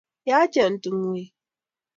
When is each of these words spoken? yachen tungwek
yachen 0.29 0.73
tungwek 0.83 1.31